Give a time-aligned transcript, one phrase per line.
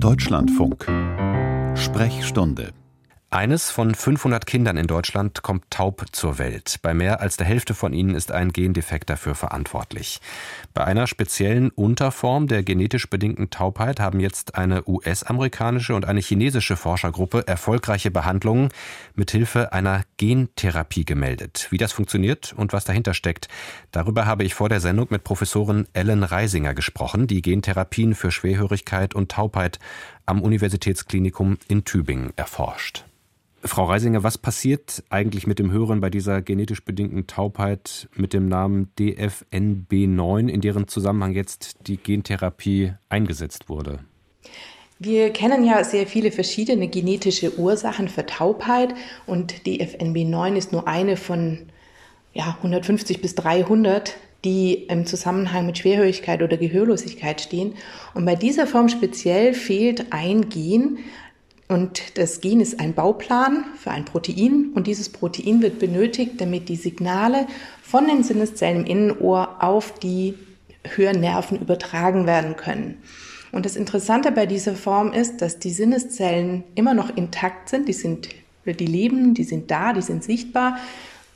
[0.00, 0.86] Deutschlandfunk.
[1.76, 2.72] Sprechstunde
[3.30, 6.78] eines von 500 Kindern in Deutschland kommt taub zur Welt.
[6.80, 10.20] Bei mehr als der Hälfte von ihnen ist ein Gendefekt dafür verantwortlich.
[10.72, 16.76] Bei einer speziellen Unterform der genetisch bedingten Taubheit haben jetzt eine US-amerikanische und eine chinesische
[16.76, 18.70] Forschergruppe erfolgreiche Behandlungen
[19.14, 21.66] mit Hilfe einer Gentherapie gemeldet.
[21.70, 23.48] Wie das funktioniert und was dahinter steckt,
[23.90, 29.14] darüber habe ich vor der Sendung mit Professorin Ellen Reisinger gesprochen, die Gentherapien für Schwerhörigkeit
[29.14, 29.78] und Taubheit
[30.28, 33.04] am Universitätsklinikum in Tübingen erforscht.
[33.64, 38.46] Frau Reisinger, was passiert eigentlich mit dem Hören bei dieser genetisch bedingten Taubheit mit dem
[38.48, 44.00] Namen DFNB9, in deren Zusammenhang jetzt die Gentherapie eingesetzt wurde?
[45.00, 48.94] Wir kennen ja sehr viele verschiedene genetische Ursachen für Taubheit
[49.26, 51.68] und DFNB9 ist nur eine von
[52.38, 57.74] ja, 150 bis 300, die im Zusammenhang mit Schwerhörigkeit oder Gehörlosigkeit stehen.
[58.14, 60.98] Und bei dieser Form speziell fehlt ein Gen,
[61.70, 66.70] und das Gen ist ein Bauplan für ein Protein und dieses Protein wird benötigt, damit
[66.70, 67.46] die Signale
[67.82, 70.32] von den Sinneszellen im Innenohr auf die
[70.82, 73.02] Hörnerven übertragen werden können.
[73.52, 77.92] Und das Interessante bei dieser Form ist, dass die Sinneszellen immer noch intakt sind, die
[77.92, 78.30] sind,
[78.64, 80.78] die leben, die sind da, die sind sichtbar,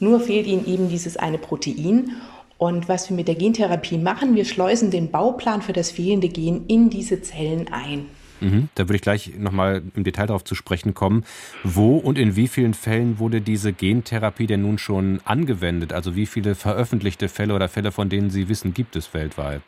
[0.00, 2.16] nur fehlt ihnen eben dieses eine Protein.
[2.58, 6.66] Und was wir mit der Gentherapie machen, wir schleusen den Bauplan für das fehlende Gen
[6.66, 8.06] in diese Zellen ein.
[8.40, 11.24] Mhm, da würde ich gleich nochmal im Detail darauf zu sprechen kommen.
[11.62, 15.92] Wo und in wie vielen Fällen wurde diese Gentherapie denn nun schon angewendet?
[15.92, 19.62] Also wie viele veröffentlichte Fälle oder Fälle, von denen Sie wissen, gibt es weltweit?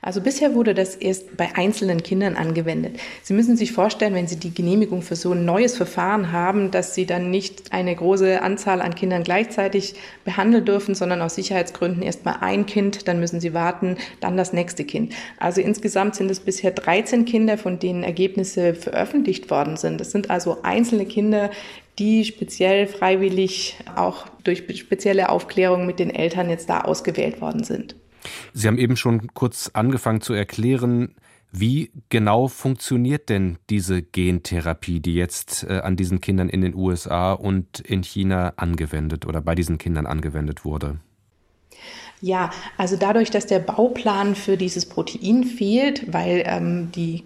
[0.00, 2.98] Also bisher wurde das erst bei einzelnen Kindern angewendet.
[3.22, 6.94] Sie müssen sich vorstellen, wenn Sie die Genehmigung für so ein neues Verfahren haben, dass
[6.94, 12.24] Sie dann nicht eine große Anzahl an Kindern gleichzeitig behandeln dürfen, sondern aus Sicherheitsgründen erst
[12.24, 15.14] mal ein Kind, dann müssen Sie warten, dann das nächste Kind.
[15.38, 20.00] Also insgesamt sind es bisher 13 Kinder, von denen Ergebnisse veröffentlicht worden sind.
[20.00, 21.50] Das sind also einzelne Kinder,
[21.98, 27.96] die speziell freiwillig auch durch spezielle Aufklärung mit den Eltern jetzt da ausgewählt worden sind.
[28.52, 31.14] Sie haben eben schon kurz angefangen zu erklären,
[31.50, 37.32] wie genau funktioniert denn diese Gentherapie, die jetzt äh, an diesen Kindern in den USA
[37.32, 40.98] und in China angewendet oder bei diesen Kindern angewendet wurde?
[42.20, 47.24] Ja, also dadurch, dass der Bauplan für dieses Protein fehlt, weil ähm, die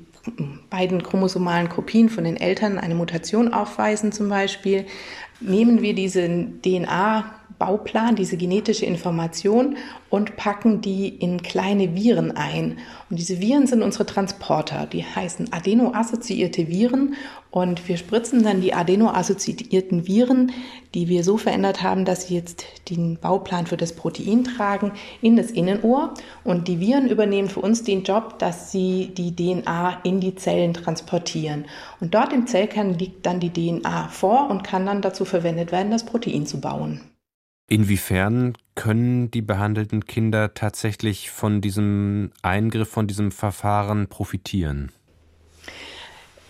[0.71, 4.87] beiden chromosomalen Kopien von den Eltern eine Mutation aufweisen zum Beispiel,
[5.41, 6.29] nehmen wir diese
[6.63, 7.25] DNA
[7.63, 9.77] Bauplan, diese genetische Information
[10.11, 12.79] und packen die in kleine Viren ein.
[13.09, 14.87] Und diese Viren sind unsere Transporter.
[14.87, 17.15] Die heißen adeno-assoziierte Viren
[17.53, 20.51] und wir spritzen dann die adeno-assoziierten Viren,
[20.95, 24.91] die wir so verändert haben, dass sie jetzt den Bauplan für das Protein tragen,
[25.21, 26.15] in das Innenohr.
[26.43, 30.75] Und die Viren übernehmen für uns den Job, dass sie die DNA in die Zellen
[30.75, 31.67] transportieren.
[32.01, 35.93] Und dort im Zellkern liegt dann die DNA vor und kann dann dazu verwendet werden,
[35.93, 37.03] das Protein zu bauen.
[37.69, 44.93] Inwiefern können die behandelten Kinder tatsächlich von diesem Eingriff, von diesem Verfahren profitieren?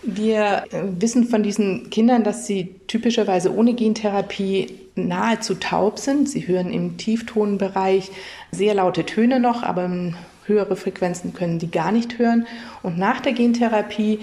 [0.05, 6.29] Wir wissen von diesen Kindern, dass sie typischerweise ohne Gentherapie nahezu taub sind.
[6.29, 8.11] Sie hören im Tieftonbereich
[8.51, 9.89] sehr laute Töne noch, aber
[10.47, 12.49] höhere Frequenzen können die gar nicht hören.
[12.83, 14.19] Und nach der Gentherapie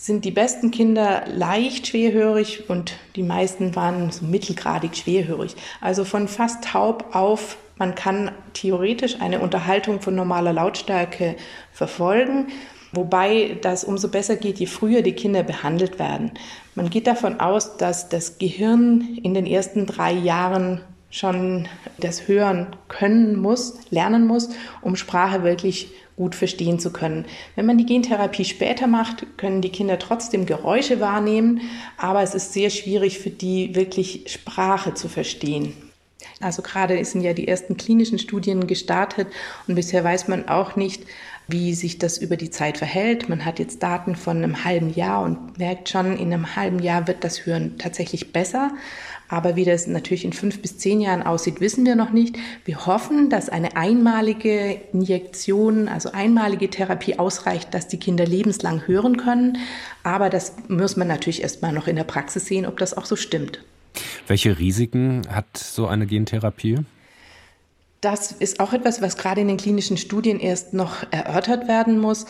[0.00, 5.56] sind die besten Kinder leicht schwerhörig und die meisten waren so mittelgradig schwerhörig.
[5.80, 11.34] Also von fast taub auf, man kann theoretisch eine Unterhaltung von normaler Lautstärke
[11.72, 12.46] verfolgen,
[12.92, 16.30] wobei das umso besser geht, je früher die Kinder behandelt werden.
[16.76, 20.80] Man geht davon aus, dass das Gehirn in den ersten drei Jahren
[21.10, 24.50] schon das Hören können muss, lernen muss,
[24.82, 27.24] um Sprache wirklich gut verstehen zu können.
[27.54, 31.60] Wenn man die Gentherapie später macht, können die Kinder trotzdem Geräusche wahrnehmen,
[31.96, 35.74] aber es ist sehr schwierig für die wirklich Sprache zu verstehen.
[36.40, 39.28] Also gerade sind ja die ersten klinischen Studien gestartet
[39.66, 41.04] und bisher weiß man auch nicht,
[41.48, 43.28] wie sich das über die Zeit verhält.
[43.28, 47.06] Man hat jetzt Daten von einem halben Jahr und merkt schon, in einem halben Jahr
[47.06, 48.72] wird das Hören tatsächlich besser.
[49.28, 52.36] Aber wie das natürlich in fünf bis zehn Jahren aussieht, wissen wir noch nicht.
[52.64, 59.18] Wir hoffen, dass eine einmalige Injektion, also einmalige Therapie ausreicht, dass die Kinder lebenslang hören
[59.18, 59.58] können.
[60.02, 63.16] Aber das muss man natürlich erstmal noch in der Praxis sehen, ob das auch so
[63.16, 63.60] stimmt.
[64.26, 66.78] Welche Risiken hat so eine Gentherapie?
[68.00, 72.26] Das ist auch etwas, was gerade in den klinischen Studien erst noch erörtert werden muss.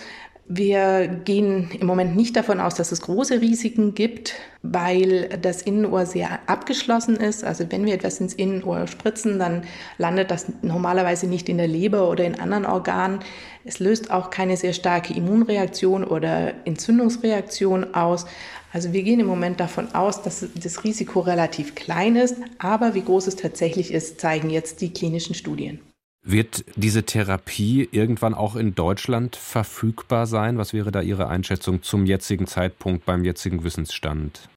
[0.51, 6.07] Wir gehen im Moment nicht davon aus, dass es große Risiken gibt, weil das Innenohr
[6.07, 7.45] sehr abgeschlossen ist.
[7.45, 9.65] Also wenn wir etwas ins Innenohr spritzen, dann
[9.99, 13.19] landet das normalerweise nicht in der Leber oder in anderen Organen.
[13.67, 18.25] Es löst auch keine sehr starke Immunreaktion oder Entzündungsreaktion aus.
[18.73, 23.03] Also wir gehen im Moment davon aus, dass das Risiko relativ klein ist, aber wie
[23.03, 25.79] groß es tatsächlich ist, zeigen jetzt die klinischen Studien.
[26.23, 30.59] Wird diese Therapie irgendwann auch in Deutschland verfügbar sein?
[30.59, 34.49] Was wäre da Ihre Einschätzung zum jetzigen Zeitpunkt beim jetzigen Wissensstand?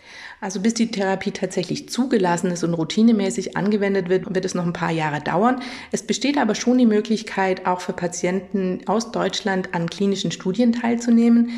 [0.42, 4.74] Also bis die Therapie tatsächlich zugelassen ist und routinemäßig angewendet wird, wird es noch ein
[4.74, 5.62] paar Jahre dauern.
[5.92, 11.52] Es besteht aber schon die Möglichkeit, auch für Patienten aus Deutschland an klinischen Studien teilzunehmen.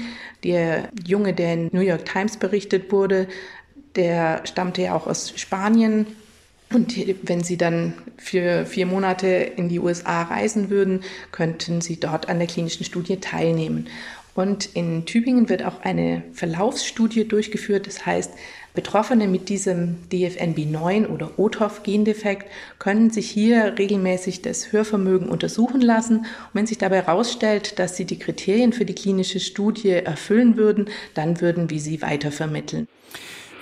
[0.43, 3.27] Der Junge, der in New York Times berichtet wurde,
[3.95, 6.05] der stammte ja auch aus Spanien
[6.73, 12.29] und wenn Sie dann für vier Monate in die USA reisen würden, könnten Sie dort
[12.29, 13.87] an der klinischen Studie teilnehmen.
[14.35, 17.85] Und in Tübingen wird auch eine Verlaufsstudie durchgeführt.
[17.85, 18.31] Das heißt,
[18.73, 22.47] Betroffene mit diesem DFNB9 oder OTOF-Gendefekt
[22.79, 26.19] können sich hier regelmäßig das Hörvermögen untersuchen lassen.
[26.19, 30.89] Und wenn sich dabei herausstellt, dass sie die Kriterien für die klinische Studie erfüllen würden,
[31.13, 32.87] dann würden wir sie weitervermitteln.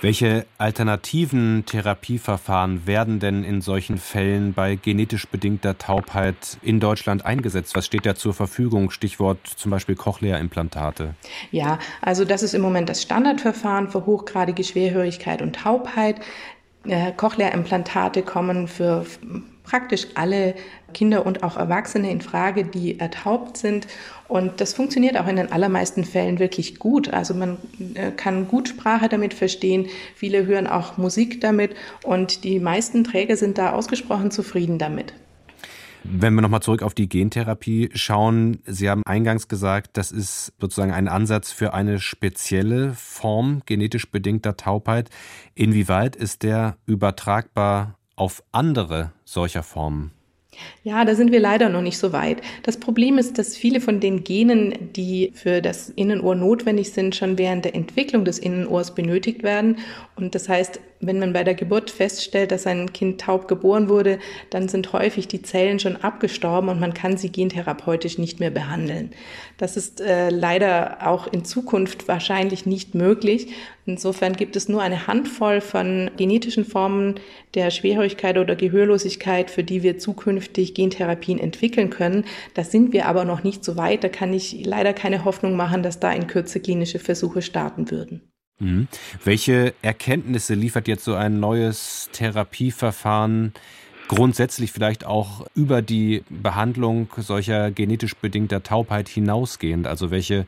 [0.02, 7.76] Welche alternativen Therapieverfahren werden denn in solchen Fällen bei genetisch bedingter Taubheit in Deutschland eingesetzt?
[7.76, 8.90] Was steht da zur Verfügung?
[8.90, 11.14] Stichwort zum Beispiel Cochlea-Implantate.
[11.52, 16.20] Ja, also das ist im Moment das Standardverfahren für hochgradige Schwerhörigkeit und Taubheit.
[16.84, 19.06] Äh, Cochlea-Implantate kommen für
[19.64, 20.54] praktisch alle
[20.92, 23.86] Kinder und auch Erwachsene in Frage, die ertaubt sind.
[24.28, 27.12] Und das funktioniert auch in den allermeisten Fällen wirklich gut.
[27.12, 27.58] Also man
[27.94, 29.86] äh, kann gut Sprache damit verstehen.
[30.14, 35.12] Viele hören auch Musik damit und die meisten Träger sind da ausgesprochen zufrieden damit.
[36.04, 40.92] Wenn wir nochmal zurück auf die Gentherapie schauen, Sie haben eingangs gesagt, das ist sozusagen
[40.92, 45.10] ein Ansatz für eine spezielle Form genetisch bedingter Taubheit.
[45.54, 50.12] Inwieweit ist der übertragbar auf andere solcher Formen?
[50.84, 52.42] Ja, da sind wir leider noch nicht so weit.
[52.62, 57.38] Das Problem ist, dass viele von den Genen, die für das Innenohr notwendig sind, schon
[57.38, 59.78] während der Entwicklung des Innenohrs benötigt werden.
[60.16, 64.18] Und das heißt, wenn man bei der Geburt feststellt, dass ein Kind taub geboren wurde,
[64.50, 69.10] dann sind häufig die Zellen schon abgestorben und man kann sie gentherapeutisch nicht mehr behandeln.
[69.58, 73.48] Das ist äh, leider auch in Zukunft wahrscheinlich nicht möglich.
[73.84, 77.16] Insofern gibt es nur eine Handvoll von genetischen Formen
[77.54, 82.24] der Schwerhörigkeit oder Gehörlosigkeit, für die wir zukünftig Gentherapien entwickeln können.
[82.54, 84.04] Da sind wir aber noch nicht so weit.
[84.04, 88.31] Da kann ich leider keine Hoffnung machen, dass da in Kürze klinische Versuche starten würden.
[88.62, 88.88] Mhm.
[89.24, 93.52] Welche Erkenntnisse liefert jetzt so ein neues Therapieverfahren
[94.08, 99.86] grundsätzlich vielleicht auch über die Behandlung solcher genetisch bedingter Taubheit hinausgehend?
[99.86, 100.46] Also welche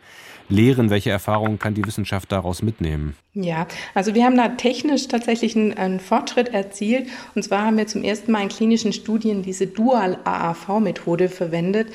[0.49, 3.17] Lehren, welche Erfahrungen kann die Wissenschaft daraus mitnehmen?
[3.33, 7.09] Ja, also wir haben da technisch tatsächlich einen, einen Fortschritt erzielt.
[7.35, 11.89] Und zwar haben wir zum ersten Mal in klinischen Studien diese Dual-AAV-Methode verwendet.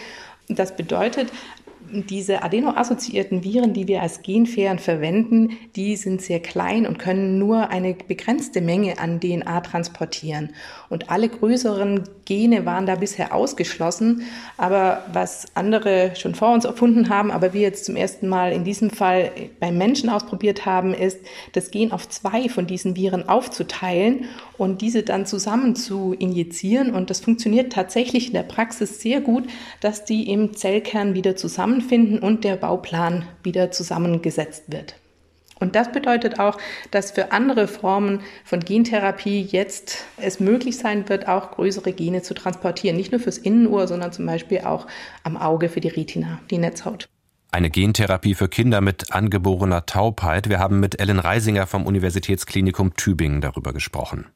[0.47, 1.31] Das bedeutet,
[1.91, 7.69] diese adeno-assoziierten Viren, die wir als Genfähren verwenden, die sind sehr klein und können nur
[7.69, 10.53] eine begrenzte Menge an DNA transportieren.
[10.89, 14.23] Und alle größeren Gene waren da bisher ausgeschlossen.
[14.57, 18.63] Aber was andere schon vor uns erfunden haben, aber wir jetzt zum ersten Mal in
[18.63, 21.19] diesem Fall beim Menschen ausprobiert haben, ist,
[21.53, 24.25] das Gen auf zwei von diesen Viren aufzuteilen
[24.57, 26.93] und diese dann zusammen zu injizieren.
[26.93, 29.45] Und das funktioniert tatsächlich in der Praxis sehr gut,
[29.79, 31.35] dass die im Zellkern wieder
[31.79, 34.95] zusammenfinden und der Bauplan wieder zusammengesetzt wird.
[35.59, 36.57] Und das bedeutet auch,
[36.89, 42.33] dass für andere Formen von Gentherapie jetzt es möglich sein wird, auch größere Gene zu
[42.33, 42.95] transportieren.
[42.95, 44.87] Nicht nur fürs Innenohr, sondern zum Beispiel auch
[45.23, 47.09] am Auge für die Retina, die Netzhaut.
[47.51, 50.47] Eine Gentherapie für Kinder mit angeborener Taubheit.
[50.47, 54.27] Wir haben mit Ellen Reisinger vom Universitätsklinikum Tübingen darüber gesprochen.